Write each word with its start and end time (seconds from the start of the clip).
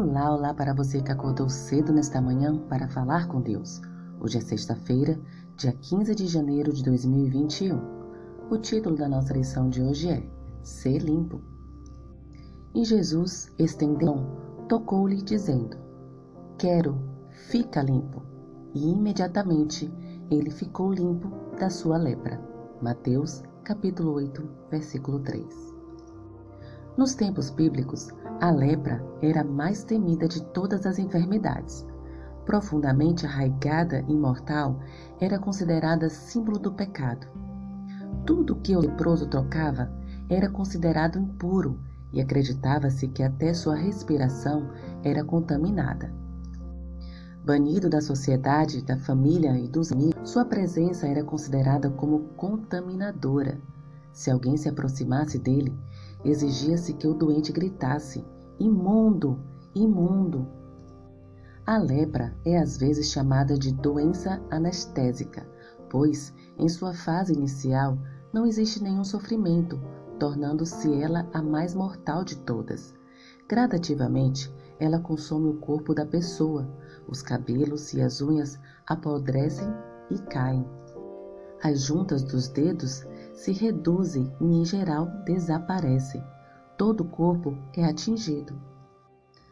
Olá, 0.00 0.32
olá 0.32 0.54
para 0.54 0.72
você 0.72 1.02
que 1.02 1.10
acordou 1.10 1.48
cedo 1.48 1.92
nesta 1.92 2.20
manhã 2.20 2.56
para 2.68 2.86
falar 2.86 3.26
com 3.26 3.40
Deus. 3.40 3.80
Hoje 4.20 4.38
é 4.38 4.40
sexta-feira, 4.40 5.18
dia 5.56 5.72
15 5.72 6.14
de 6.14 6.28
janeiro 6.28 6.72
de 6.72 6.84
2021. 6.84 7.80
O 8.48 8.58
título 8.58 8.94
da 8.94 9.08
nossa 9.08 9.34
lição 9.34 9.68
de 9.68 9.82
hoje 9.82 10.08
é 10.08 10.22
Ser 10.62 10.98
Limpo. 10.98 11.42
E 12.72 12.84
Jesus, 12.84 13.52
estendendo, 13.58 14.24
tocou-lhe, 14.68 15.16
dizendo: 15.16 15.76
Quero, 16.56 16.96
fica 17.48 17.82
limpo. 17.82 18.22
E 18.72 18.92
imediatamente 18.92 19.92
ele 20.30 20.52
ficou 20.52 20.92
limpo 20.92 21.28
da 21.58 21.68
sua 21.68 21.96
lepra. 21.96 22.40
Mateus, 22.80 23.42
capítulo 23.64 24.12
8, 24.12 24.48
versículo 24.70 25.18
3. 25.18 25.67
Nos 26.98 27.14
tempos 27.14 27.48
bíblicos, 27.48 28.08
a 28.40 28.50
lepra 28.50 29.00
era 29.22 29.42
a 29.42 29.44
mais 29.44 29.84
temida 29.84 30.26
de 30.26 30.42
todas 30.46 30.84
as 30.84 30.98
enfermidades. 30.98 31.86
Profundamente 32.44 33.24
arraigada 33.24 34.04
e 34.08 34.16
mortal, 34.16 34.80
era 35.20 35.38
considerada 35.38 36.10
símbolo 36.10 36.58
do 36.58 36.72
pecado. 36.72 37.28
Tudo 38.26 38.56
que 38.56 38.74
o 38.74 38.80
leproso 38.80 39.28
trocava 39.28 39.88
era 40.28 40.50
considerado 40.50 41.20
impuro 41.20 41.78
e 42.12 42.20
acreditava-se 42.20 43.06
que 43.06 43.22
até 43.22 43.54
sua 43.54 43.76
respiração 43.76 44.68
era 45.04 45.22
contaminada. 45.22 46.12
Banido 47.44 47.88
da 47.88 48.00
sociedade, 48.00 48.82
da 48.82 48.98
família 48.98 49.56
e 49.56 49.68
dos 49.68 49.92
amigos, 49.92 50.28
sua 50.28 50.44
presença 50.44 51.06
era 51.06 51.22
considerada 51.22 51.90
como 51.90 52.24
contaminadora. 52.36 53.56
Se 54.12 54.32
alguém 54.32 54.56
se 54.56 54.68
aproximasse 54.68 55.38
dele, 55.38 55.72
exigia-se 56.24 56.94
que 56.94 57.06
o 57.06 57.14
doente 57.14 57.52
gritasse: 57.52 58.24
Imundo! 58.58 59.38
Imundo! 59.74 60.46
A 61.66 61.76
lepra 61.76 62.34
é 62.46 62.58
às 62.58 62.78
vezes 62.78 63.10
chamada 63.10 63.58
de 63.58 63.72
doença 63.74 64.42
anestésica, 64.50 65.46
pois, 65.90 66.32
em 66.58 66.68
sua 66.68 66.94
fase 66.94 67.34
inicial, 67.34 67.98
não 68.32 68.46
existe 68.46 68.82
nenhum 68.82 69.04
sofrimento, 69.04 69.78
tornando-se 70.18 70.92
ela 71.00 71.28
a 71.32 71.42
mais 71.42 71.74
mortal 71.74 72.24
de 72.24 72.36
todas. 72.38 72.94
Gradativamente, 73.46 74.52
ela 74.80 74.98
consome 74.98 75.48
o 75.48 75.58
corpo 75.58 75.94
da 75.94 76.06
pessoa, 76.06 76.68
os 77.06 77.22
cabelos 77.22 77.92
e 77.92 78.00
as 78.00 78.20
unhas 78.20 78.58
apodrecem 78.86 79.68
e 80.10 80.18
caem. 80.18 80.66
As 81.62 81.82
juntas 81.82 82.22
dos 82.22 82.48
dedos 82.48 83.04
se 83.38 83.52
reduzem 83.52 84.32
e, 84.40 84.44
em 84.44 84.64
geral, 84.64 85.06
desaparecem. 85.24 86.22
Todo 86.76 87.02
o 87.02 87.08
corpo 87.08 87.56
é 87.72 87.84
atingido. 87.84 88.60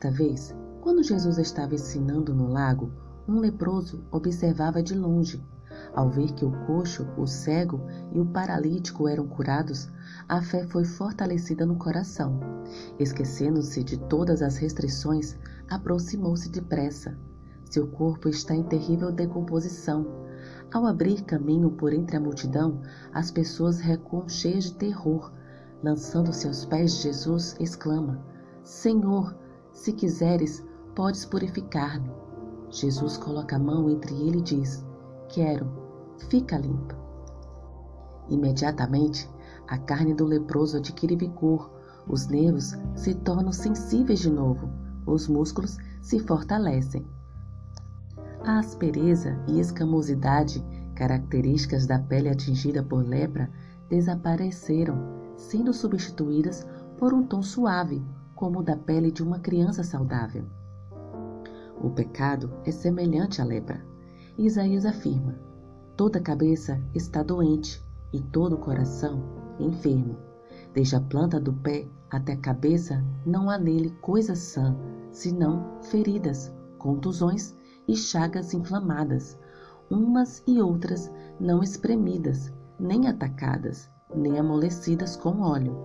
Talvez, 0.00 0.54
quando 0.80 1.02
Jesus 1.02 1.36
estava 1.36 1.74
ensinando 1.74 2.34
no 2.34 2.48
lago, 2.48 2.90
um 3.28 3.38
leproso 3.38 4.02
observava 4.10 4.82
de 4.82 4.94
longe. 4.94 5.44
Ao 5.94 6.08
ver 6.08 6.32
que 6.32 6.46
o 6.46 6.66
coxo, 6.66 7.06
o 7.18 7.26
cego 7.26 7.78
e 8.10 8.18
o 8.18 8.24
paralítico 8.24 9.06
eram 9.06 9.26
curados, 9.26 9.90
a 10.26 10.40
fé 10.40 10.66
foi 10.66 10.86
fortalecida 10.86 11.66
no 11.66 11.76
coração. 11.76 12.40
Esquecendo-se 12.98 13.84
de 13.84 13.98
todas 13.98 14.40
as 14.40 14.56
restrições, 14.56 15.36
aproximou-se 15.68 16.48
depressa. 16.48 17.18
Seu 17.70 17.86
corpo 17.86 18.30
está 18.30 18.54
em 18.54 18.62
terrível 18.62 19.12
decomposição 19.12 20.23
ao 20.74 20.86
abrir 20.86 21.22
caminho 21.22 21.70
por 21.70 21.92
entre 21.92 22.16
a 22.16 22.20
multidão, 22.20 22.80
as 23.12 23.30
pessoas 23.30 23.78
recuam 23.78 24.28
cheias 24.28 24.64
de 24.64 24.74
terror. 24.74 25.32
Lançando-se 25.84 26.48
aos 26.48 26.64
pés 26.64 26.96
de 26.96 27.02
Jesus, 27.02 27.54
exclama: 27.60 28.20
Senhor, 28.64 29.36
se 29.70 29.92
quiseres, 29.92 30.66
podes 30.96 31.24
purificar-me. 31.24 32.10
Jesus 32.70 33.16
coloca 33.16 33.54
a 33.54 33.58
mão 33.58 33.88
entre 33.88 34.12
ele 34.16 34.38
e 34.38 34.42
diz: 34.42 34.84
Quero, 35.28 35.70
fica 36.28 36.58
limpa. 36.58 36.96
Imediatamente, 38.28 39.30
a 39.68 39.78
carne 39.78 40.12
do 40.12 40.24
leproso 40.24 40.78
adquire 40.78 41.14
vigor, 41.14 41.70
os 42.08 42.26
nervos 42.26 42.74
se 42.96 43.14
tornam 43.14 43.52
sensíveis 43.52 44.18
de 44.18 44.30
novo, 44.30 44.68
os 45.06 45.28
músculos 45.28 45.76
se 46.02 46.18
fortalecem. 46.18 47.06
A 48.46 48.58
aspereza 48.58 49.42
e 49.48 49.58
escamosidade, 49.58 50.62
características 50.94 51.86
da 51.86 51.98
pele 51.98 52.28
atingida 52.28 52.82
por 52.82 53.02
lepra, 53.02 53.50
desapareceram, 53.88 54.98
sendo 55.34 55.72
substituídas 55.72 56.66
por 56.98 57.14
um 57.14 57.22
tom 57.22 57.42
suave, 57.42 58.04
como 58.34 58.58
o 58.58 58.62
da 58.62 58.76
pele 58.76 59.10
de 59.10 59.22
uma 59.22 59.38
criança 59.38 59.82
saudável. 59.82 60.44
O 61.82 61.88
pecado 61.88 62.52
é 62.66 62.70
semelhante 62.70 63.40
à 63.40 63.44
lepra. 63.46 63.82
Isaías 64.36 64.84
afirma: 64.84 65.38
toda 65.96 66.20
cabeça 66.20 66.78
está 66.94 67.22
doente 67.22 67.82
e 68.12 68.20
todo 68.20 68.56
o 68.56 68.58
coração 68.58 69.22
enfermo. 69.58 70.18
Desde 70.74 70.96
a 70.96 71.00
planta 71.00 71.40
do 71.40 71.54
pé 71.54 71.88
até 72.10 72.34
a 72.34 72.40
cabeça 72.40 73.02
não 73.24 73.48
há 73.48 73.56
nele 73.56 73.90
coisa 74.02 74.34
sã, 74.34 74.76
senão 75.10 75.80
feridas, 75.80 76.52
contusões 76.76 77.56
e 77.86 77.96
chagas 77.96 78.54
inflamadas, 78.54 79.38
umas 79.90 80.42
e 80.46 80.60
outras 80.60 81.10
não 81.38 81.62
espremidas, 81.62 82.52
nem 82.78 83.08
atacadas, 83.08 83.90
nem 84.14 84.38
amolecidas 84.38 85.16
com 85.16 85.40
óleo. 85.40 85.76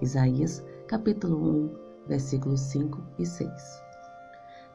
Isaías, 0.00 0.64
capítulo 0.86 1.36
1, 1.36 2.06
versículos 2.08 2.60
5 2.60 3.00
e 3.18 3.26
6. 3.26 3.50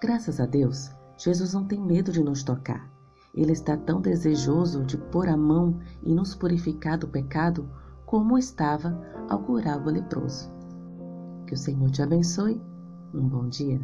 Graças 0.01 0.39
a 0.39 0.45
Deus, 0.45 0.89
Jesus 1.18 1.53
não 1.53 1.66
tem 1.66 1.81
medo 1.81 2.12
de 2.12 2.23
nos 2.23 2.44
tocar. 2.44 2.89
Ele 3.34 3.51
está 3.51 3.78
tão 3.78 4.01
desejoso 4.01 4.84
de 4.84 4.97
pôr 4.97 5.28
a 5.28 5.38
mão 5.38 5.79
e 6.01 6.13
nos 6.13 6.34
purificar 6.34 6.97
do 6.97 7.07
pecado 7.07 7.69
como 8.06 8.38
estava 8.38 9.00
ao 9.29 9.39
curar 9.39 9.85
o 9.85 9.89
leproso. 9.89 10.51
Que 11.45 11.53
o 11.53 11.57
Senhor 11.57 11.91
te 11.91 12.01
abençoe. 12.01 12.62
Um 13.13 13.28
bom 13.28 13.47
dia. 13.47 13.79